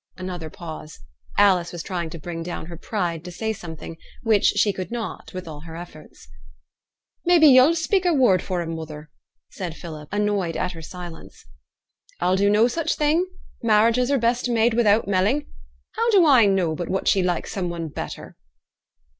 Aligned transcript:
Another 0.17 0.49
pause. 0.49 0.99
Alice 1.37 1.71
was 1.71 1.83
trying 1.83 2.09
to 2.09 2.17
bring 2.17 2.41
down 2.41 2.65
her 2.65 2.75
pride 2.75 3.23
to 3.23 3.31
say 3.31 3.53
something, 3.53 3.97
which 4.23 4.45
she 4.45 4.73
could 4.73 4.89
not 4.89 5.31
with 5.35 5.47
all 5.47 5.59
her 5.59 5.75
efforts. 5.75 6.27
'Maybe 7.23 7.45
yo'll 7.45 7.75
speak 7.75 8.03
a 8.07 8.11
word 8.11 8.41
for 8.41 8.63
him, 8.63 8.73
mother,' 8.75 9.11
said 9.51 9.75
Philip, 9.75 10.09
annoyed 10.11 10.57
at 10.57 10.71
her 10.71 10.81
silence. 10.81 11.45
'I'll 12.19 12.35
do 12.35 12.49
no 12.49 12.67
such 12.67 12.95
thing. 12.95 13.27
Marriages 13.61 14.09
are 14.09 14.17
best 14.17 14.49
made 14.49 14.73
wi'out 14.73 15.07
melling. 15.07 15.45
How 15.91 16.09
do 16.09 16.25
I 16.25 16.47
know 16.47 16.73
but 16.73 16.89
what 16.89 17.07
she 17.07 17.21
likes 17.21 17.51
some 17.51 17.69
one 17.69 17.87
better?' 17.87 18.35